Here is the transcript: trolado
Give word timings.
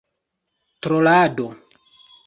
trolado 0.81 1.47